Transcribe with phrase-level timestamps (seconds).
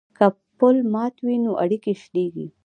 [0.17, 2.47] که پل مات وي نو اړیکې شلیږي.